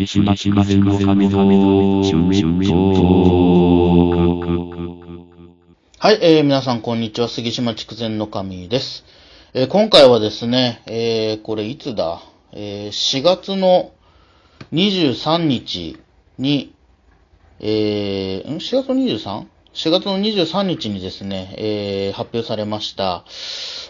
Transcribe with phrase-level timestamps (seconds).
[0.00, 2.58] 杉島島編の神の中心
[5.98, 7.28] はい、えー、皆さんこんにちは。
[7.28, 9.04] 杉島筑前の神です。
[9.52, 12.22] えー今回はですね、えー、これいつだ？
[12.52, 13.92] えー、4月の
[14.72, 15.98] 23日
[16.38, 16.74] に、
[17.58, 23.26] えー、ん ?4 月の 23?4 月の23日にですね、えー、発表されました。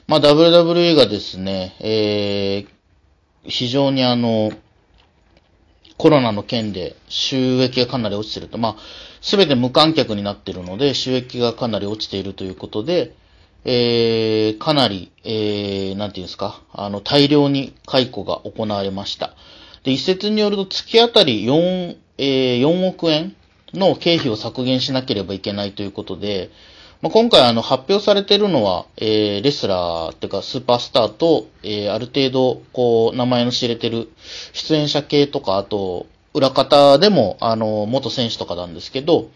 [0.09, 4.51] まあ、WWE がですね、えー、非常にあの、
[6.01, 8.57] コロナの件で収益がかなり落ちてると。
[8.57, 8.77] まあ、
[9.21, 13.15] すべて無観客になっているので、収益がかなり落ちているということで、
[13.67, 19.35] えー、かなり、えー、なんていうんですか、あの、大量に解雇が行われました。
[19.85, 23.37] で、一説によると月あたり4、えー、4億円
[23.75, 26.49] の経費を削減しなければいけないということで、
[27.03, 34.11] まあ、今回あの発表されてるのは、えー、レスラーっていうかスーパースターと、えー、ある程度、こう、名前の知れてる
[34.53, 39.31] 出演者系とか、あと、裏方でも、あの、元選手とかなんですけど、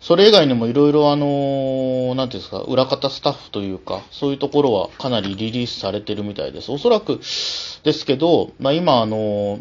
[0.00, 6.72] それ以外にもいろいろあの、なんていうんですか、裏方スタッフというか、そういうところはかなりリリースされてるみたいです。
[6.72, 7.20] おそらく
[7.82, 9.60] ですけど、まあ今あの、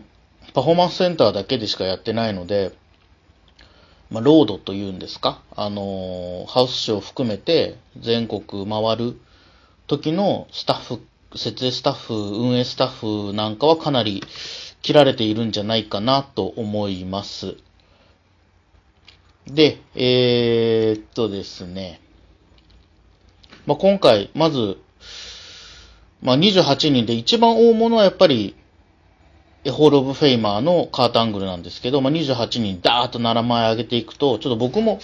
[0.54, 2.72] パフォーマンスセンターだけでしかやってないので、
[4.10, 9.20] まあ、ロードというんですか、あの、ハウスショーを含めて全国回る
[9.88, 11.02] 時のスタッフ、
[11.38, 14.24] 設営スタッフ、運営スタッフなんかはかなり
[14.82, 17.58] 切られているんじゃないかなと思います。
[19.46, 22.02] で、えー、っとですね。
[23.66, 24.78] まあ、今回、まず、
[26.22, 28.57] まあ、28人で一番大物はやっぱり、
[29.66, 35.00] Hall of Famer のカートアングルなんですけど、まあ、28人ダーッと名前挙げていくと、ちょっと僕も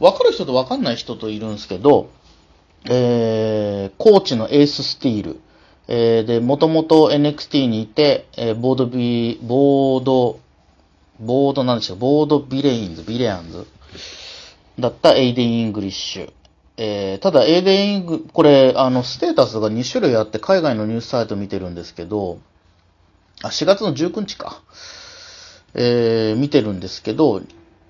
[0.00, 2.10] 分かる人と分かんない人といるんですけど、
[2.86, 5.40] えー、コーチのエーススティール、
[5.88, 10.40] えー、で、もともと NXT にいて、えー、ボードビ、ボード、
[11.20, 13.66] ボードなんでしょう、ボードビレインズ、ビレアンズ
[14.78, 16.32] だったエイデン・イングリッシュ。
[16.76, 22.38] えー、ただ、エイデン・イング、これ、あの、ステータスが2種類あって、海外のニュースサイト見てるんですけど、
[23.42, 24.62] あ、4月の19日か。
[25.74, 27.42] えー、見てるんですけど、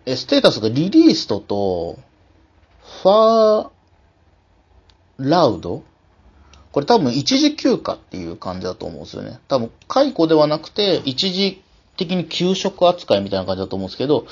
[0.05, 1.99] えステータスが released と、
[3.03, 5.83] furloughed？
[6.73, 9.41] これ多分一時休暇っていう感じだと思うんですよね。
[9.49, 11.63] 多分解雇ではなくて一時
[11.97, 14.27] 的に休職扱いみたいな感じだと思うんですけど、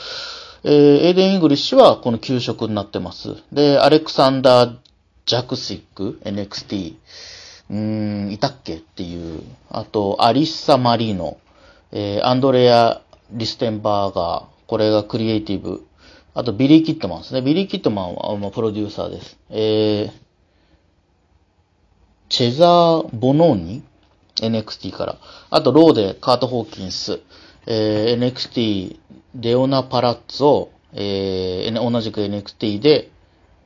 [0.63, 0.73] えー、
[1.07, 3.37] エーデン・イングリッシュはこの休職になってます。
[3.53, 4.77] で、アレクサンダー・
[5.25, 6.95] ジャクシック、NXT。
[7.71, 8.77] うーん、いたっけ？
[8.77, 9.43] っていう。
[9.71, 11.39] あと、アリッサ・マリーノ。
[11.93, 14.45] えー、アンドレア・リステンバーガー。
[14.67, 15.87] これがクリエイティブ。
[16.35, 17.43] あと、ビリー・キッドマンですね。
[17.43, 19.39] ビリー・キッドマンは、まあ、プロデューサーです。
[19.51, 20.13] えー、
[22.29, 23.83] チェザー・ボノーニ
[24.37, 25.19] ?NXT から。
[25.51, 27.21] あと、ローデ、カート・ホーキンス。
[27.67, 28.99] えー、NXT、
[29.41, 30.69] レオナ・パラッツォ。
[30.93, 33.11] えー、同じく NXT で、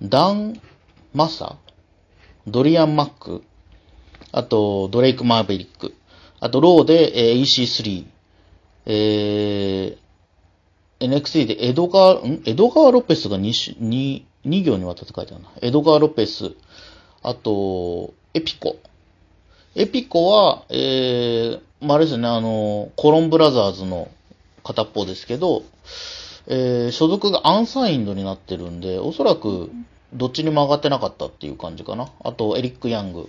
[0.03, 0.61] ダン・
[1.12, 1.56] マサ？
[2.47, 3.43] ドリアン・マック？
[4.32, 5.94] あと、ドレイク・マーベリック。
[6.41, 8.04] あと、ローで、えー EC3。
[8.86, 12.42] えー、NXT でエドガー、ん？
[12.46, 15.50] エドガー・ロペスが 2, 2, 2行にわたって書いてあるな。
[15.62, 16.52] エドガー・ロペス。
[17.22, 18.76] あと、エピコ。
[19.74, 24.08] エピコは、えー、まあ、あれですね、あの、コロンブラザーズの
[24.64, 25.62] 片っぽですけど、
[26.46, 29.70] えー、所属がアンサインドになってるんで、おそらく、
[30.12, 32.10] どっちにも上がってなかったっていう感じかな。
[32.24, 33.28] あと、エリック・ヤング。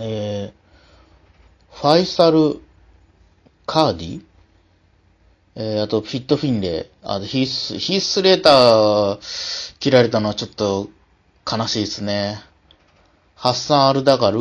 [0.00, 2.60] えー、ファイサル・
[3.66, 4.22] カーディ？
[5.56, 6.90] えー、あと、フィット・フィンレイ。
[7.02, 10.90] あと、ヒース、ヒース・レーター、切られたのはちょっと
[11.50, 12.40] 悲しいですね。
[13.36, 14.38] ハッサン・アルダガル、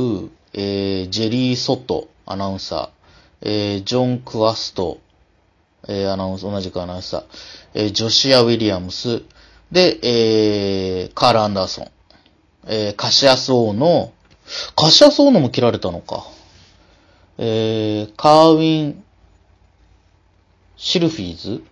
[0.53, 2.89] えー、ジェリー・ソット、アナウンサー。
[3.41, 5.01] えー、ジョン・クワスト、
[5.87, 7.23] えー、アナウンサー、同じくアナウンサー。
[7.75, 9.21] えー、ジョシア・ウィリアムス。
[9.71, 11.91] で、えー、カール・アンダーソン。
[12.65, 14.13] えー、カシアス・オーノ。
[14.75, 16.25] カシアス・オーノも切られたのか。
[17.37, 19.03] えー、カーウィン・
[20.77, 21.63] シルフィーズ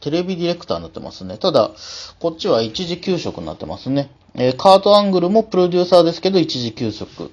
[0.00, 1.38] テレビディレクターになってますね。
[1.38, 1.72] ただ、
[2.20, 4.10] こっちは一時休職になってますね。
[4.34, 7.32] えー、カート・アングルもプロデューサーですけど、一時休職。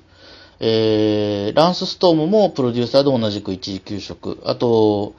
[0.59, 4.41] えー、ランス・ストームもプロデューサーで同じく一時休職。
[4.45, 5.13] あと、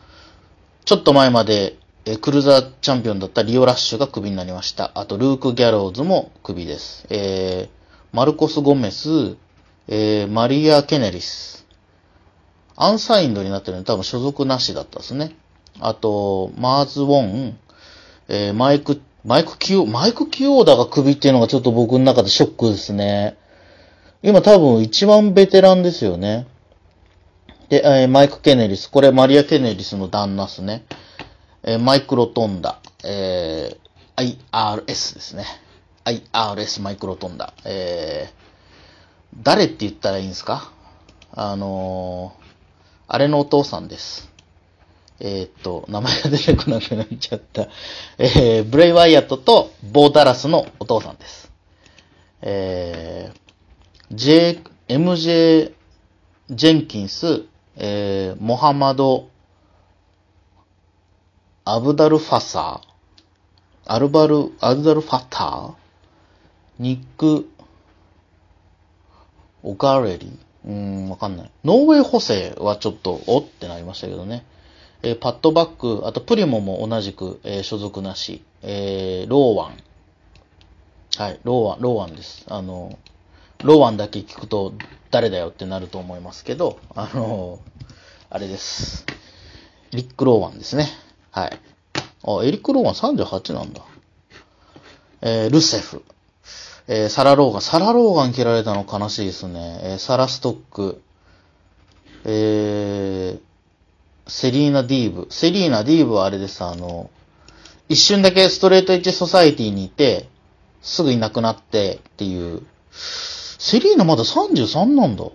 [0.85, 4.93] ちょっと前まで、えークルーザーチャンピオンだったリオ・ラッシュがクビになりました。
[4.95, 7.07] あと、ルーク・ギャローズもクビです。
[7.11, 7.86] えー、
[8.17, 9.37] マルコス・ゴメス、
[9.89, 11.67] えー、マリア・カネリス。
[12.75, 15.37] unsigned になってるので多分所属なしだったですね。
[15.81, 17.21] あと、マーズ・ウォ
[17.51, 17.59] ン、
[18.29, 23.37] えー、マイク、マイク・キュー、マイク・キューオーダがクビっていうのがちょっと僕の中でショックですね。
[24.23, 26.47] 今多分一番ベテランですよね。
[27.69, 28.91] で、えーマイク・ケネリス。
[28.91, 30.87] これマリア・ケネリスの旦那っすね。
[31.63, 35.45] えーマイクロトンダ、えー IRS ですね。
[36.07, 37.53] IRS マイクロトンダ。
[37.65, 38.47] えー
[39.43, 40.73] 誰って言ったらいいんですか？
[41.33, 42.47] あのー
[43.09, 44.31] あれのお父さんです。
[45.21, 47.69] えーっと、名前が出てこなくなっちゃった。
[48.19, 51.53] えー、ブレイ・ワイヤットとボー・ダラスのお父さんです。
[52.43, 55.73] えー、J、MJ、
[56.51, 57.43] ジェンキンス、
[57.77, 59.29] えー、モハマド、
[61.65, 65.75] アブダル・ファサー、アルバル、アルダル・ファター、
[66.79, 67.49] ニック、
[69.63, 71.51] オガレリうーん、わかんない。
[71.65, 74.45] ノーウェイ補正はちょっと、おってなりましたけどね。
[75.03, 79.77] えーパッドバック、あとプリモも同じく、えー所属なし、えーローワン。
[81.17, 82.45] はい、ローワン、ローワンです。
[82.49, 82.99] あの、
[83.65, 84.75] ローワンだけ聞くと
[85.11, 87.59] 誰だよってなると思いますけど、あの、
[88.29, 89.07] あれです。
[89.93, 90.89] リック・ローワンですね。
[91.31, 91.59] はい。
[92.27, 93.83] あ、エリック・ローワン38なんだ。
[95.23, 96.05] えールセフ。
[96.89, 97.63] えーサラ・ローガン。
[97.63, 99.81] サラ・ローガン切られたの悲しいですね。
[99.83, 101.03] えーサラ・ストック。
[102.25, 103.47] えー
[104.29, 105.29] セリーナ・ディーブ。
[105.31, 107.11] セリーナ・ディーブはあれです、あの、
[107.89, 110.29] 一瞬だけ Straight Edge Society にいて、
[110.83, 112.67] すぐいなくなってっていう。
[112.91, 115.27] セリーナまだ33なんだ。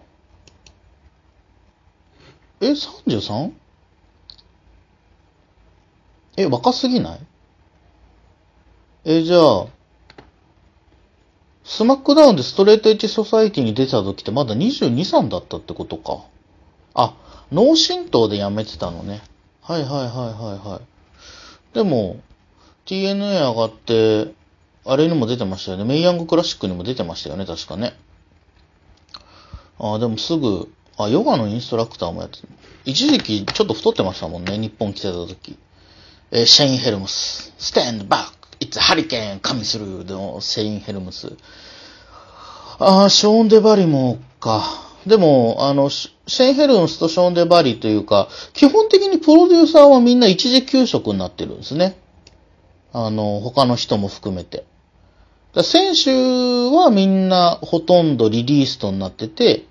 [2.59, 3.51] え、33?
[6.37, 7.19] え、若すぎない？
[9.05, 9.65] え、じゃあ、
[11.73, 16.25] スマックダウンで Straight Edge Society に出た時ってまだ22、3だったってことか。
[16.93, 17.15] あ、
[17.49, 19.21] 脳震盪でやめてたのね。
[19.61, 21.73] はいはいはいはいはい。
[21.73, 22.19] でも、
[22.85, 24.33] TNA 上がって、
[24.83, 25.85] あれにも出てましたよね。
[25.85, 27.93] メイヤングクラシックにも出てましたよね、確かね。
[29.79, 32.47] あ、でもすぐ、あ、ヨガのインストラクターもやってた
[32.83, 35.57] 一時期ちょっと太ってましたもんね、日本来てた時。
[36.31, 37.53] えーシェイン・ヘルムス。
[37.57, 38.69] ステンドバック Stand back!
[38.69, 40.09] It's a hurricane coming through!
[40.09, 41.35] のシェイン・ヘルムス。
[42.79, 44.63] ああ、ショーン・デ・バリもか。
[45.05, 51.97] でも、あの、シェイン・ヘルムスとショーン・デ・バリというか、基本的にプロデューサーはみんな一時休職になってるんですね。
[52.93, 54.65] あの、他の人も含めて。
[55.63, 56.11] 選手
[56.73, 59.65] はみんなほとんどリリーストになってて、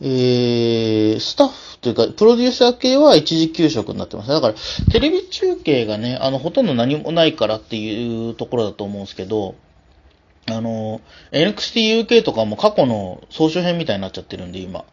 [0.00, 4.28] えー、スタッフというか、プロデューサー系は一時休職になってます。
[4.28, 4.54] だから、
[4.92, 9.54] テレビ中継がね、あの、ほとんど何もないからっていうところだと思うんですけど、
[10.48, 11.00] あの、
[11.32, 14.84] NXTUK とかも過去の総集編みたいになっちゃってるんで、今。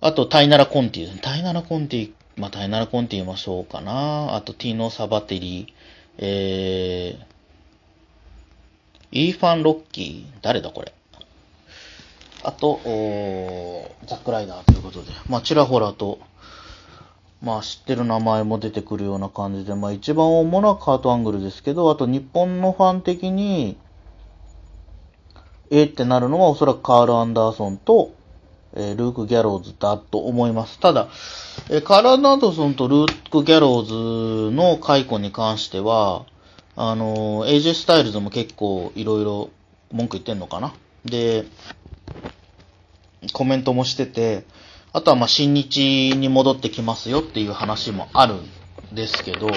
[0.00, 1.20] あと、タイナラコンティですね。
[1.22, 4.34] タイナラコンティ、まあ、タイナラコンティもそうかな。
[4.34, 5.72] あと、ティーノ・サバテリー、
[6.18, 10.92] えー、イーファン・ロッキー、誰だこれ？
[12.44, 16.18] あと、おーザック・ライダーということで、まあ、ちらほらと、
[17.42, 23.78] まあ、知ってる名前も出てくるような感じで、まあ、一番主なカートアングルですけど、あと、日本のファン的に、
[25.70, 28.12] えーってなるのはおそらくカール・アンダーソンと、
[28.74, 30.78] えールーク・ギャローズだと思います。
[30.78, 31.08] ただ、
[31.70, 36.26] えーカール・アンダーソンとルーク・ギャローズの解雇に関しては、
[36.76, 39.50] あのー、AJ スタイルズも結構いろいろ
[39.90, 41.46] 文句言ってんのかなで、
[43.32, 44.44] コメントもしてて、
[44.92, 49.48] あとはまあ新日に戻ってきますよっていう話もあるんですけど、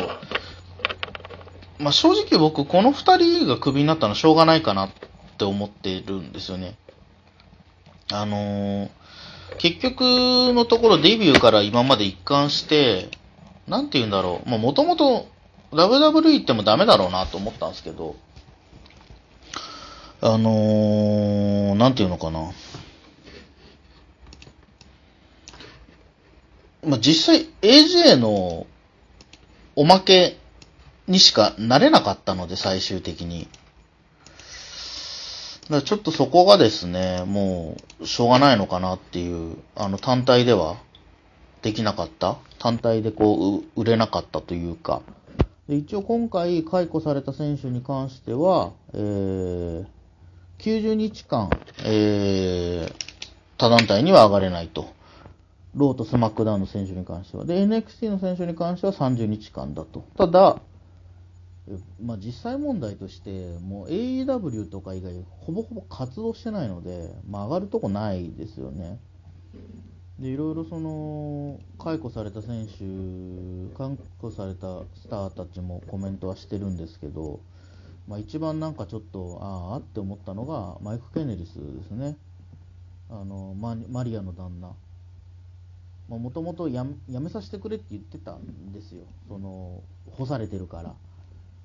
[1.80, 4.90] まあ正直僕この二人がクビになったのはしょうがないかなっ
[5.38, 6.78] て思ってるんですよね。
[8.12, 8.90] あのー
[9.60, 10.02] 結局
[10.54, 13.10] のところデビューから今まで一貫して、
[13.68, 14.50] なんて言うんだろう。
[14.50, 15.28] まあもともと
[15.72, 18.16] WWE 行ってもダメだろうなと思ったんですけど、
[20.22, 22.52] あのー、なんて言うのかな。
[26.88, 28.66] まあ、実際 AJ の
[29.76, 30.38] おまけ
[31.08, 33.48] にしかなれなかったので、最終的に。
[35.70, 40.78] だちょっとそこがですね、もう、しょうがないのかなっていう、あの、単体では
[41.62, 45.02] できなかった単体でこう、う売れなかったというか。
[45.68, 49.86] で一応今回解雇された選手に関しては、えー、
[50.60, 51.50] 90日間、
[51.84, 52.94] えー、
[53.58, 54.97] 他団体には上がれないと。
[55.78, 57.46] ローとスマックダウンの選手に関しては。
[57.46, 60.04] で、NXT の選手に関しては30日間だと。
[60.18, 60.60] ただ、
[62.02, 69.00] まあ、実際問題として、もう AEW とか以外、ほぼほぼ活動してないので、まあ、上がるとこないですよね。
[70.18, 77.40] で、いろいろその、解雇された選手、解雇されたスターたちもコメントはしてるんですけど、
[78.08, 82.18] まあ、一番なんかちょっと、ああって思ったのが、マイク・ケネリスですね。
[83.10, 84.72] あの、マリアの旦那。
[86.10, 89.04] もともとやめさせてくれって言ってたんですよ。
[89.28, 90.96] その、干されてるから。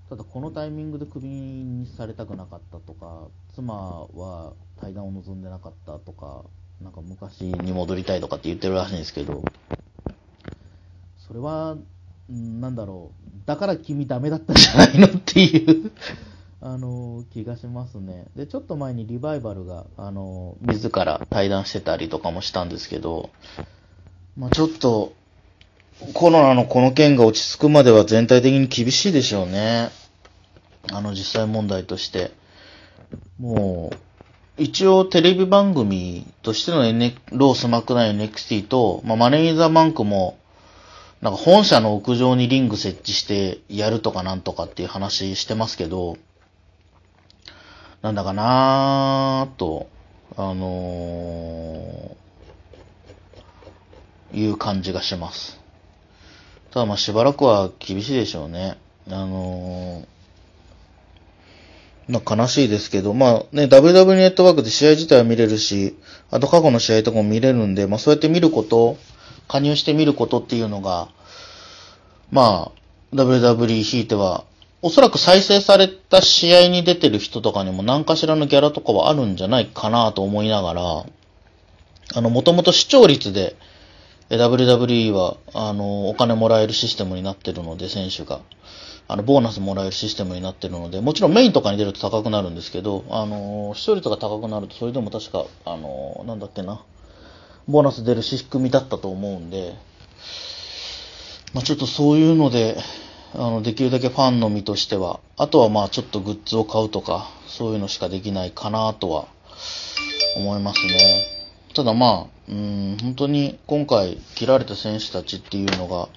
[0.08, 3.74] ただこのタイミングでクビにされたくなかったとか、妻
[4.14, 6.44] は対談を望んでなかったとか、
[6.82, 9.42] なんか昔に戻りたいとかって言ってるらしいんですけど、
[11.16, 11.76] それは、
[12.30, 15.92] んなんだろう、だから君ダメだったんじゃないのっていう
[16.60, 18.26] あの、気がしますね。
[18.36, 23.30] で、ちょっと前にリバイバルが、あの、自ら対談してたりとかもしたんですけど、
[24.36, 25.14] まあちょっと、
[26.14, 29.90] コロナのこの件が落ち着くまでは全体的に厳しいでしょうね。
[30.90, 32.32] あの実際問題として。
[33.38, 33.96] もう、
[34.62, 40.38] 一応テレビ番組としての N、ロースマクナイ NXT と、まあ、マネー・イン・ザ・バンクも、
[41.20, 46.16] なんか本社の屋上にリング設置してやるとかなんとかっていう話してますけど、
[48.02, 49.88] なんだかなーと、
[50.36, 52.21] あのー、
[54.32, 55.60] いう感じがします。
[56.70, 58.78] ただまあしばらくは厳しいでしょうね。
[59.08, 65.96] あのー、ま悲しいですけど、まあね、WW ネットワークで試合自体は見れるし、
[66.30, 68.96] あと過去の試合とかも見れるんで、まあそうやって見ること、
[69.48, 71.08] 加入して見ることっていうのが、
[72.30, 74.44] まあ、WW 引いては、
[74.80, 80.82] おそらく再生された試合に出てる人とかにも何かしらのギャラとかはあるんじゃないかなと思いながら、
[82.14, 83.56] あの、もともと視聴率で、
[84.36, 88.40] WWE は、あの、お金もらえるシステムになってるので、選手が。
[89.08, 96.82] あの、ボーナスもらえるシステムになってるので、もちろんメインとかに出ると高くなるんですけど、あの、視聴率が高くなると、それでも確か、あの、なんだっけな、
[97.68, 99.74] ボーナス出る仕組みだったと思うんで、
[101.52, 102.78] まあちょっとそういうので、
[103.34, 109.26] あの、できるだけファンの身としては、あとはまあちょっとグッズを買うとか、そういうのしかできないかなとは
[110.36, 111.41] 思いますね。
[111.74, 116.08] ただまあ、うん、本当に今回切られた選手たちっていうのが、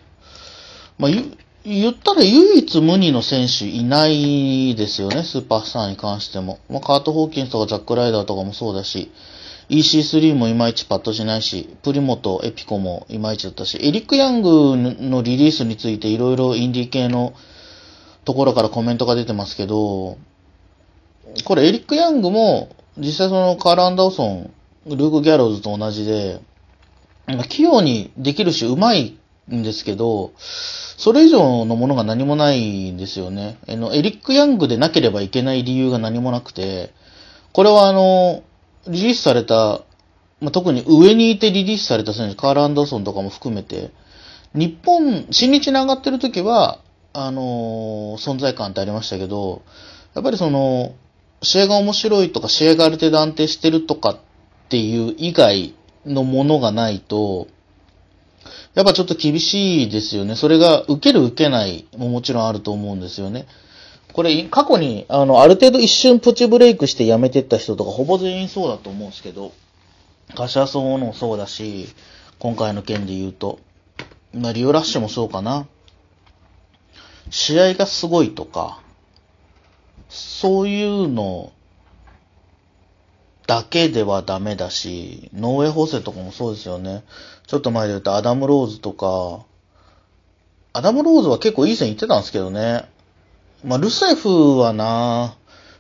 [0.98, 6.60] まあ言言ったら唯一無二の選手いないですよね、スーパースターに関しても。
[6.70, 9.12] まあカート・ホーキンスとかザック・ライダーとかもそうだし、
[9.70, 17.34] EC3 もいまいちパッとしないし、プリモとエピコもいまいちだったし、エリック・ヤングのリリースについていろいろインディ系の
[18.26, 20.18] ところからコメントが出てますけど、
[21.46, 24.54] これエリック・ヤングも実際そのカール・アンダーソン、
[24.86, 26.42] ルーク・ギャローズと同じで、
[27.50, 29.20] 器用にできるし上手い
[29.54, 33.58] んですけど、それ以上のものが何もないんですよね。
[33.68, 36.94] あのエリック・ヤングでなければいけない理由が何もなくて、
[37.52, 38.44] これはあの、
[38.88, 39.82] リリースされた、
[40.40, 43.92] まあ、特に上にいてリリースされた選手、カール・アンダーソンとかも含めて、
[44.54, 46.80] 日本、新日に上がってる時は、
[47.14, 49.64] あの存在感ってありましたけど、
[50.14, 50.94] やっぱりその、
[51.42, 54.18] 試合が面白いとか、試合がある程度安定してるとかっ
[54.66, 57.48] っていう以外のものがないと、
[58.74, 60.36] やっぱちょっと厳しいですよね。
[60.36, 63.48] それが受ける受けないももちろんあると思うんですよね。
[64.12, 69.52] これ、過去に、あの、ある程度一瞬プチブレイクして辞めてった人とかほぼ全員そうだと思うんですけど、
[70.36, 71.88] カシャソーもそうだし、
[72.40, 73.60] 今回の件で言うと、
[74.34, 75.68] まあ、リオラッシュもそうかな。
[77.30, 78.82] 試合がすごいとか、
[80.10, 81.52] そういうの
[83.48, 87.04] だけではダメだし、ノーウェイホセとかもそうですよね。
[87.48, 89.46] ちょっと前で言うとアダム・ローズとか、
[90.74, 92.90] アダム・ローズは結構いい線いってたんですけどね。
[93.64, 95.36] まあ、ルセフはな、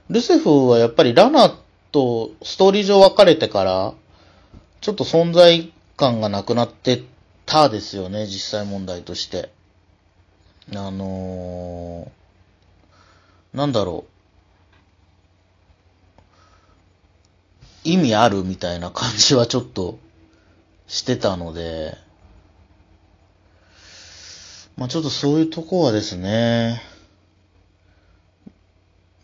[0.10, 1.55] ルセフはやっぱりラナ
[1.91, 3.93] とストーリー上分かれてから、
[4.81, 7.03] ちょっと存在感がなくなって
[7.45, 9.50] たですよね、実際問題として。
[10.72, 14.14] あのー、なんだろう。
[18.15, 20.00] あるみたいな感じはちょっと
[20.88, 21.95] してたので、
[24.77, 26.81] まあちょっとそういうとこはですね、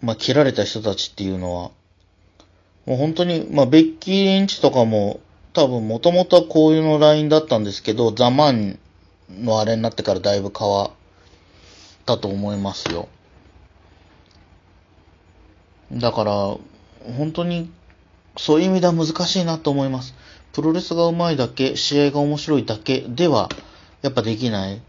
[0.01, 1.71] まあ切られた人たちっていうのは、
[2.86, 5.19] もう本当に、まあベッキー・リンチとかも
[5.53, 8.79] 多分もともとはこういうのラインだったんですけど、ザ・マン
[9.29, 10.91] のあれになってからだいぶ変わっ
[12.05, 13.10] たと思いますよ。
[15.91, 16.33] だから、
[17.17, 17.69] 本当に
[18.38, 20.15] そういう意味では難しいなと思います。
[20.53, 23.50] プロレスが上手いだけ、試合が面白いだけでは、
[24.01, 24.81] やっぱできない。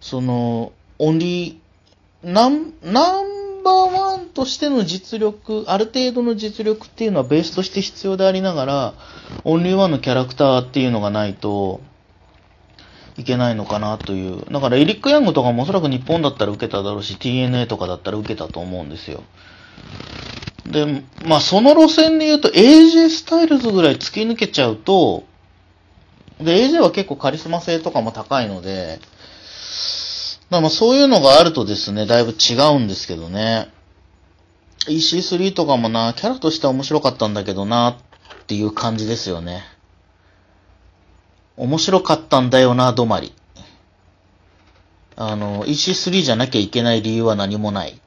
[0.00, 8.94] その、オンリー、ナン、ナンバーワンとしての実力、ある程度の実力っていうのはベースとして必要でありながら、
[9.44, 11.80] オンリーワンのキャラクターっていうのがないと
[13.16, 14.44] いけないのかなという。
[14.50, 19.22] だからエリック・ヤングとかもおそらく日本だったら受けただろうし、TNA とかだったら受けたと思うんですよ。
[20.66, 25.24] で、まあその路線で言うと AJ スタイルズぐらい突き抜けちゃうと、
[26.38, 29.00] で、AJ は結構カリスマ性とかも高いので、
[30.48, 33.68] まあまあそういうのがあるとですね、だいぶ違うんですけどね。
[34.88, 37.98] EC3 とかもな、キャラとしては面白かったんだけどな、
[38.42, 39.62] っていう感じですよね。
[41.56, 43.34] 面白かったんだよな、止まり。
[45.16, 48.00] あの、EC3 じゃなきゃいけない理由は何もない。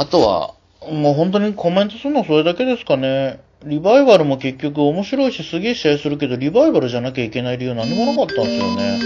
[0.00, 0.54] あとは、
[0.90, 3.38] もう本当にコメントするのはそれだけですかね。
[3.66, 8.98] リバイバルも結局面白いしすげえ試合するけど、リバイバルじゃなきゃいけない理由何もなかったんですよね。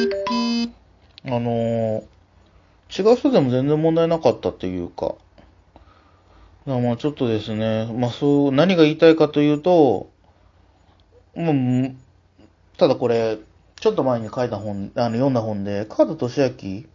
[1.27, 5.17] あのー、違う人でも全然問題なかったっていうか。
[6.65, 10.11] だまあちょっとですね、まあそう、何が言いたいかというと、
[11.35, 11.97] もう、
[12.79, 13.39] ただこれ、
[13.81, 16.94] ちょっと前に書いた本、あの、読んだ本で、カード俊明、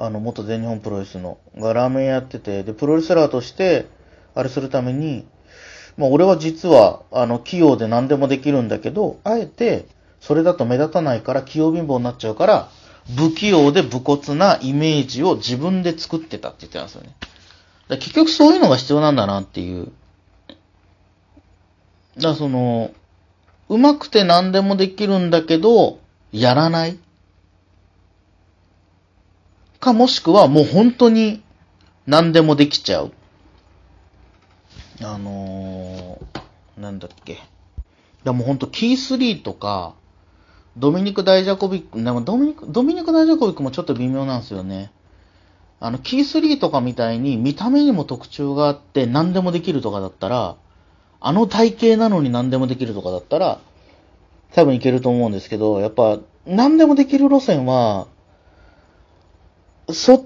[0.00, 3.86] あの、元全日本プロレスの、がラーメンやってて、で、プロレスラーとして、
[4.34, 5.26] あれするために、
[5.98, 9.86] まあ、俺は実は、あの、器用で何でもできるんだけど、あえて、
[10.18, 12.70] それだと目立たないから、器用貧乏になっちゃうから、
[13.14, 17.14] 不器用で武骨なイメージを自分で作ってたって言ってたんですよね。
[17.88, 19.92] だ結局そういうのが必要なんだなっていう。
[22.16, 22.92] だからその、
[23.68, 25.98] うまくて何でもできるんだけど、
[26.32, 26.98] やらない。
[29.80, 31.42] かもしくはもう本当に
[32.06, 33.12] 何でもできちゃう。
[35.02, 37.38] あのー、なんだっけ。
[38.22, 39.94] でもう本当キー3とか、
[40.76, 44.92] ドミニク・ダイジャコビック、でもドミニク、ドミニク・ダイジャコビックもちょっと微妙なんですよね。
[45.80, 50.56] あの、キー3とかみたいに見た目にも特徴があって何でもできるとかだったら、
[51.20, 53.60] あの体型なのに何でもできるとかだったら、
[54.54, 58.08] 多分いけると思うんですけど、やっぱ、何でもできる路線は、
[59.92, 60.24] そっ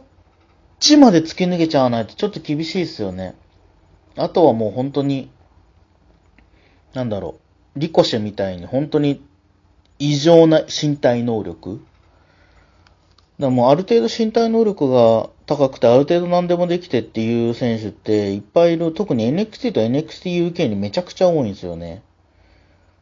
[0.80, 3.34] ちまで突き抜けちゃわないとちょっと厳しいですよね。
[4.16, 5.30] あとはもう本当に、
[6.92, 7.40] なんだろ
[7.76, 9.22] う、リコシェみたいに本当に
[9.98, 11.84] 異常な身体能力。
[13.38, 18.92] だもうある程度身体能力が高くてある程度何でもできてっていう選手っていっぱいいる。
[18.92, 22.02] 特に NXT と NXTUK にめちゃくちゃ多いんですよね。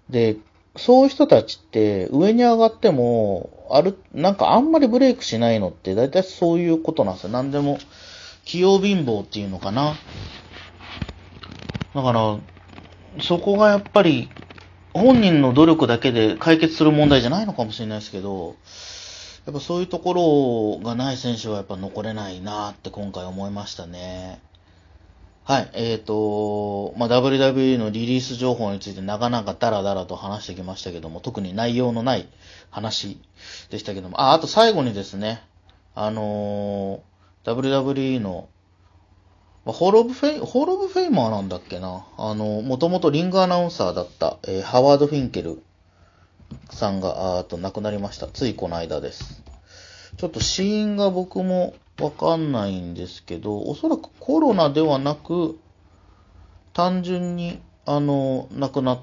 [0.08, 0.37] で、
[0.76, 7.30] そういう人たちって上に上がっても、ある、なんかあんまりブレイクしないのって大体そういうことなんですよ。
[7.30, 7.78] 何でも、
[8.44, 9.94] 器用貧乏っていうのかな。
[11.94, 12.38] だから、
[13.20, 14.30] そこがやっぱり
[14.94, 18.56] 本人の努力だけで解決する問題じゃないのかもしれないですけど、
[19.46, 24.40] やっぱそういうところがない選手はやっぱ残れないなって今回思いましたね。
[25.44, 25.70] はい。
[25.72, 32.28] えっ、ー、と、まあ、WWE のリリース情報について長々ダラダラと話してきましたけども、特に内容のない
[32.70, 33.20] 話
[33.70, 35.42] でしたけども、あ、あと最後にですね、
[35.96, 38.48] あのー、WWE の、
[39.64, 42.07] まあ、 Hall of Fa、Hall of Famer なんだっけな。
[42.18, 45.61] あの、もともとリングアナウンサーだった、えー、ハワード・フィンケル
[46.70, 48.28] さんが、あと亡くなりました。
[48.28, 49.42] ついこの間です。
[50.18, 55.56] ちょっと死因が僕もわかんないんですけど、おそらくコロナではなく、
[56.72, 59.00] 単純に、あの、亡くなっ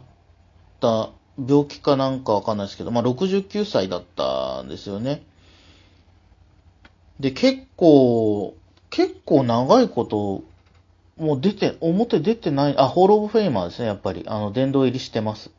[0.82, 5.24] た病気かなんかわかんないですけど、まあ、69歳だったんですよね。
[7.22, 8.58] で、結構、
[8.90, 10.44] 結構長いこと、
[11.16, 14.26] もう出て、表出てない、あ、ホールオブフェイマーですね、やっぱり。
[14.28, 15.52] あの、殿堂入りしてます。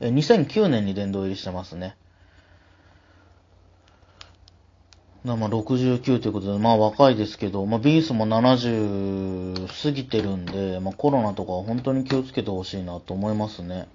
[0.00, 1.94] え、2009年に殿堂入りしてますね。
[5.34, 13.88] まあ69ということで、まあ若いですけど、まあビースも70過ぎてるんで、まあコロナとかは本当に気をつけてほしいなと思いますね。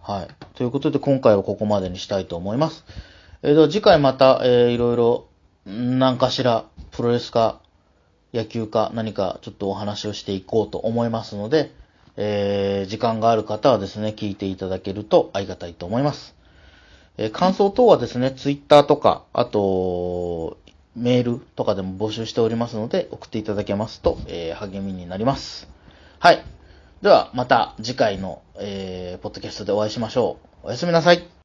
[0.00, 0.28] はい。
[0.56, 2.84] ということで今回はここまでにしたいと思います。
[3.42, 5.26] えー、では次回また、えー、いろいろ、
[5.64, 7.60] 何かしら、プロレスか、
[8.34, 11.72] 野球か何かちょっとお話をしていこうと思いますので、
[12.16, 16.34] えー、時間がある方はですね、聞いていただけるとありがたいと思います。
[17.18, 20.58] えー感想等はですね、ツイッターとか、あと、
[20.94, 25.68] メールとかでも募集しておりますので、送っていただけますと、えー励みになります。
[26.18, 26.44] はい。
[27.02, 30.68] では、また次回の、えーポッドキャストでお会いしましょう。
[30.68, 31.32] おやすみなさい。